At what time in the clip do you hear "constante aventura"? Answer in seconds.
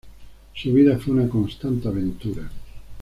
1.29-2.49